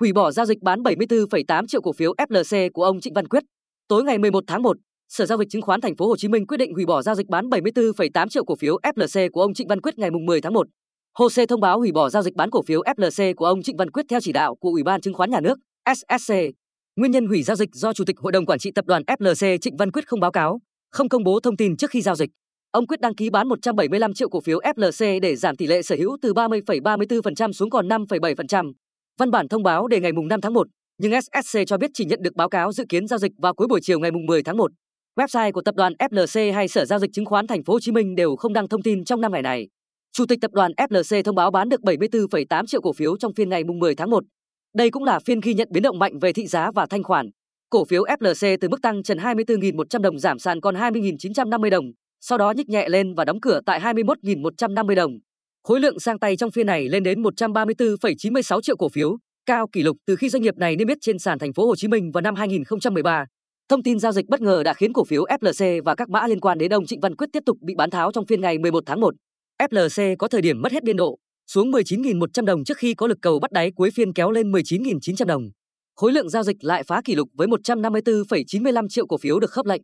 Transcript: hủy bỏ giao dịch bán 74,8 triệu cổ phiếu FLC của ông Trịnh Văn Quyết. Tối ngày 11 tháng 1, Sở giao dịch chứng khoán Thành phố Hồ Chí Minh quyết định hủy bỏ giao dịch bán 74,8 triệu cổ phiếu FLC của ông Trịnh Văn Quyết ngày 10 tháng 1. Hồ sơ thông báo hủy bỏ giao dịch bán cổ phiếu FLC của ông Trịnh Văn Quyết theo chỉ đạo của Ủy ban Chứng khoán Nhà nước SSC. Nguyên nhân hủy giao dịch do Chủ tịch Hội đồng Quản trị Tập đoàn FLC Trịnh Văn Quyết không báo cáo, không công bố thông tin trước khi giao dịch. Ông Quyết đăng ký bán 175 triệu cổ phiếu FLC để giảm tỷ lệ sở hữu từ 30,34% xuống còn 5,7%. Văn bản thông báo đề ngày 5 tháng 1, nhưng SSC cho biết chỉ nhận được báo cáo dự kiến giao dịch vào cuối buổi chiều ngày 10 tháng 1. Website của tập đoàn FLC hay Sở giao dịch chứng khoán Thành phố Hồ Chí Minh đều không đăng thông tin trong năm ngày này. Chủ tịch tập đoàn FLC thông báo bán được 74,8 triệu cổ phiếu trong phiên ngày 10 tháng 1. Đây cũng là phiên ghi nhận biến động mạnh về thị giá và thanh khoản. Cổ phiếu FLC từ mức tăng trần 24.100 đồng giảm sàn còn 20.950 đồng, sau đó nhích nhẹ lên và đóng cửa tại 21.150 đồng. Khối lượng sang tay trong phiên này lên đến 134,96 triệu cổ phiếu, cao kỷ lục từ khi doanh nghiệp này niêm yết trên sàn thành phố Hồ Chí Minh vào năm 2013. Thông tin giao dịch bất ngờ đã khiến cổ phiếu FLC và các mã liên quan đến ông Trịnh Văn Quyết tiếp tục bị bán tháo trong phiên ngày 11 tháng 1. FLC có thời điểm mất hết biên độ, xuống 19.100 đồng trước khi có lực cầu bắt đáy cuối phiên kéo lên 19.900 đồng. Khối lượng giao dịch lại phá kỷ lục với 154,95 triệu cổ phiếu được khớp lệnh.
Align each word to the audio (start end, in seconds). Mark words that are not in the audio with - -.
hủy 0.00 0.12
bỏ 0.12 0.30
giao 0.30 0.46
dịch 0.46 0.62
bán 0.62 0.82
74,8 0.82 1.66
triệu 1.66 1.80
cổ 1.82 1.92
phiếu 1.92 2.14
FLC 2.14 2.70
của 2.72 2.84
ông 2.84 3.00
Trịnh 3.00 3.14
Văn 3.14 3.28
Quyết. 3.28 3.44
Tối 3.88 4.04
ngày 4.04 4.18
11 4.18 4.44
tháng 4.46 4.62
1, 4.62 4.76
Sở 5.08 5.26
giao 5.26 5.38
dịch 5.38 5.50
chứng 5.50 5.62
khoán 5.62 5.80
Thành 5.80 5.96
phố 5.96 6.06
Hồ 6.06 6.16
Chí 6.16 6.28
Minh 6.28 6.46
quyết 6.46 6.56
định 6.56 6.74
hủy 6.74 6.86
bỏ 6.86 7.02
giao 7.02 7.14
dịch 7.14 7.26
bán 7.28 7.48
74,8 7.48 8.28
triệu 8.28 8.44
cổ 8.44 8.56
phiếu 8.56 8.76
FLC 8.82 9.30
của 9.30 9.40
ông 9.40 9.54
Trịnh 9.54 9.68
Văn 9.68 9.80
Quyết 9.80 9.98
ngày 9.98 10.10
10 10.10 10.40
tháng 10.40 10.52
1. 10.52 10.66
Hồ 11.18 11.30
sơ 11.30 11.46
thông 11.46 11.60
báo 11.60 11.78
hủy 11.78 11.92
bỏ 11.92 12.10
giao 12.10 12.22
dịch 12.22 12.34
bán 12.34 12.50
cổ 12.50 12.62
phiếu 12.62 12.82
FLC 12.82 13.34
của 13.34 13.44
ông 13.44 13.62
Trịnh 13.62 13.76
Văn 13.76 13.90
Quyết 13.90 14.06
theo 14.08 14.20
chỉ 14.20 14.32
đạo 14.32 14.54
của 14.54 14.68
Ủy 14.68 14.82
ban 14.82 15.00
Chứng 15.00 15.14
khoán 15.14 15.30
Nhà 15.30 15.40
nước 15.40 15.58
SSC. 15.94 16.34
Nguyên 16.96 17.12
nhân 17.12 17.26
hủy 17.26 17.42
giao 17.42 17.56
dịch 17.56 17.70
do 17.72 17.92
Chủ 17.92 18.04
tịch 18.04 18.18
Hội 18.18 18.32
đồng 18.32 18.46
Quản 18.46 18.58
trị 18.58 18.70
Tập 18.74 18.86
đoàn 18.86 19.02
FLC 19.02 19.58
Trịnh 19.58 19.76
Văn 19.76 19.90
Quyết 19.90 20.08
không 20.08 20.20
báo 20.20 20.32
cáo, 20.32 20.60
không 20.90 21.08
công 21.08 21.24
bố 21.24 21.40
thông 21.40 21.56
tin 21.56 21.76
trước 21.76 21.90
khi 21.90 22.02
giao 22.02 22.14
dịch. 22.14 22.30
Ông 22.70 22.86
Quyết 22.86 23.00
đăng 23.00 23.14
ký 23.14 23.30
bán 23.30 23.48
175 23.48 24.14
triệu 24.14 24.28
cổ 24.28 24.40
phiếu 24.40 24.58
FLC 24.58 25.20
để 25.20 25.36
giảm 25.36 25.56
tỷ 25.56 25.66
lệ 25.66 25.82
sở 25.82 25.96
hữu 25.96 26.16
từ 26.22 26.32
30,34% 26.32 27.52
xuống 27.52 27.70
còn 27.70 27.88
5,7%. 27.88 28.72
Văn 29.20 29.30
bản 29.30 29.48
thông 29.48 29.62
báo 29.62 29.88
đề 29.88 30.00
ngày 30.00 30.12
5 30.12 30.40
tháng 30.40 30.54
1, 30.54 30.66
nhưng 30.98 31.12
SSC 31.20 31.58
cho 31.66 31.76
biết 31.76 31.90
chỉ 31.94 32.04
nhận 32.04 32.22
được 32.22 32.34
báo 32.34 32.48
cáo 32.48 32.72
dự 32.72 32.84
kiến 32.88 33.06
giao 33.06 33.18
dịch 33.18 33.32
vào 33.38 33.54
cuối 33.54 33.68
buổi 33.68 33.80
chiều 33.82 33.98
ngày 33.98 34.10
10 34.10 34.42
tháng 34.42 34.56
1. 34.56 34.70
Website 35.18 35.52
của 35.52 35.62
tập 35.62 35.74
đoàn 35.74 35.92
FLC 35.98 36.52
hay 36.54 36.68
Sở 36.68 36.84
giao 36.84 36.98
dịch 36.98 37.10
chứng 37.12 37.24
khoán 37.24 37.46
Thành 37.46 37.64
phố 37.64 37.72
Hồ 37.72 37.80
Chí 37.80 37.92
Minh 37.92 38.14
đều 38.14 38.36
không 38.36 38.52
đăng 38.52 38.68
thông 38.68 38.82
tin 38.82 39.04
trong 39.04 39.20
năm 39.20 39.32
ngày 39.32 39.42
này. 39.42 39.68
Chủ 40.12 40.26
tịch 40.26 40.40
tập 40.40 40.50
đoàn 40.52 40.72
FLC 40.72 41.22
thông 41.22 41.34
báo 41.34 41.50
bán 41.50 41.68
được 41.68 41.80
74,8 41.80 42.66
triệu 42.66 42.80
cổ 42.80 42.92
phiếu 42.92 43.16
trong 43.16 43.34
phiên 43.34 43.48
ngày 43.48 43.64
10 43.64 43.94
tháng 43.94 44.10
1. 44.10 44.24
Đây 44.74 44.90
cũng 44.90 45.04
là 45.04 45.18
phiên 45.26 45.40
ghi 45.40 45.54
nhận 45.54 45.68
biến 45.70 45.82
động 45.82 45.98
mạnh 45.98 46.18
về 46.18 46.32
thị 46.32 46.46
giá 46.46 46.70
và 46.74 46.86
thanh 46.90 47.02
khoản. 47.02 47.26
Cổ 47.70 47.84
phiếu 47.84 48.04
FLC 48.04 48.58
từ 48.60 48.68
mức 48.68 48.82
tăng 48.82 49.02
trần 49.02 49.18
24.100 49.18 50.00
đồng 50.00 50.18
giảm 50.18 50.38
sàn 50.38 50.60
còn 50.60 50.74
20.950 50.74 51.70
đồng, 51.70 51.84
sau 52.20 52.38
đó 52.38 52.50
nhích 52.50 52.68
nhẹ 52.68 52.88
lên 52.88 53.14
và 53.14 53.24
đóng 53.24 53.40
cửa 53.40 53.60
tại 53.66 53.80
21.150 53.80 54.94
đồng. 54.94 55.12
Khối 55.66 55.80
lượng 55.80 55.98
sang 55.98 56.18
tay 56.18 56.36
trong 56.36 56.50
phiên 56.50 56.66
này 56.66 56.88
lên 56.88 57.02
đến 57.02 57.22
134,96 57.22 58.60
triệu 58.60 58.76
cổ 58.76 58.88
phiếu, 58.88 59.16
cao 59.46 59.66
kỷ 59.72 59.82
lục 59.82 59.96
từ 60.06 60.16
khi 60.16 60.28
doanh 60.28 60.42
nghiệp 60.42 60.56
này 60.56 60.76
niêm 60.76 60.88
yết 60.88 60.98
trên 61.00 61.18
sàn 61.18 61.38
thành 61.38 61.52
phố 61.52 61.66
Hồ 61.66 61.76
Chí 61.76 61.88
Minh 61.88 62.10
vào 62.12 62.20
năm 62.20 62.34
2013. 62.34 63.24
Thông 63.68 63.82
tin 63.82 63.98
giao 63.98 64.12
dịch 64.12 64.28
bất 64.28 64.40
ngờ 64.40 64.62
đã 64.62 64.74
khiến 64.74 64.92
cổ 64.92 65.04
phiếu 65.04 65.24
FLC 65.24 65.82
và 65.82 65.94
các 65.94 66.08
mã 66.08 66.26
liên 66.26 66.40
quan 66.40 66.58
đến 66.58 66.72
ông 66.74 66.86
Trịnh 66.86 67.00
Văn 67.00 67.16
Quyết 67.16 67.26
tiếp 67.32 67.42
tục 67.46 67.58
bị 67.60 67.74
bán 67.74 67.90
tháo 67.90 68.12
trong 68.12 68.26
phiên 68.26 68.40
ngày 68.40 68.58
11 68.58 68.82
tháng 68.86 69.00
1. 69.00 69.14
FLC 69.62 70.16
có 70.18 70.28
thời 70.28 70.42
điểm 70.42 70.62
mất 70.62 70.72
hết 70.72 70.82
biên 70.82 70.96
độ, 70.96 71.18
xuống 71.46 71.70
19.100 71.70 72.44
đồng 72.44 72.64
trước 72.64 72.76
khi 72.76 72.94
có 72.94 73.06
lực 73.06 73.18
cầu 73.22 73.38
bắt 73.38 73.52
đáy 73.52 73.70
cuối 73.76 73.90
phiên 73.90 74.12
kéo 74.12 74.30
lên 74.30 74.52
19.900 74.52 75.24
đồng. 75.24 75.50
Khối 75.96 76.12
lượng 76.12 76.28
giao 76.28 76.42
dịch 76.42 76.56
lại 76.60 76.82
phá 76.82 77.00
kỷ 77.04 77.14
lục 77.14 77.28
với 77.34 77.48
154,95 77.48 78.88
triệu 78.88 79.06
cổ 79.06 79.18
phiếu 79.18 79.40
được 79.40 79.50
khớp 79.50 79.66
lệnh. 79.66 79.82